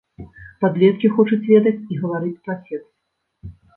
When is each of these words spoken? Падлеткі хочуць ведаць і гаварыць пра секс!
Падлеткі 0.63 1.11
хочуць 1.17 1.47
ведаць 1.51 1.75
і 1.91 1.99
гаварыць 2.05 2.35
пра 2.49 2.57
секс! 2.65 2.89